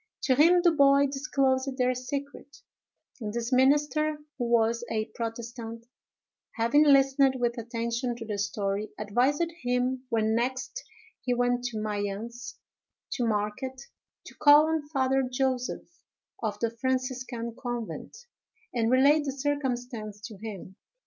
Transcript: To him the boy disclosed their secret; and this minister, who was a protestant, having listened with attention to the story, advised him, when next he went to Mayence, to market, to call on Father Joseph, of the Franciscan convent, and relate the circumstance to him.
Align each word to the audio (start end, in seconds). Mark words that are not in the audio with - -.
To 0.23 0.33
him 0.33 0.61
the 0.63 0.71
boy 0.71 1.05
disclosed 1.05 1.77
their 1.77 1.93
secret; 1.93 2.63
and 3.19 3.31
this 3.31 3.53
minister, 3.53 4.17
who 4.39 4.45
was 4.45 4.83
a 4.89 5.05
protestant, 5.13 5.85
having 6.55 6.81
listened 6.81 7.35
with 7.37 7.55
attention 7.59 8.15
to 8.15 8.25
the 8.25 8.39
story, 8.39 8.89
advised 8.97 9.51
him, 9.61 10.05
when 10.09 10.33
next 10.33 10.83
he 11.21 11.35
went 11.35 11.65
to 11.65 11.77
Mayence, 11.79 12.55
to 13.11 13.27
market, 13.27 13.79
to 14.25 14.33
call 14.41 14.69
on 14.69 14.87
Father 14.87 15.21
Joseph, 15.31 16.01
of 16.41 16.57
the 16.61 16.71
Franciscan 16.71 17.55
convent, 17.55 18.17
and 18.73 18.89
relate 18.89 19.23
the 19.25 19.31
circumstance 19.31 20.19
to 20.21 20.35
him. 20.37 20.77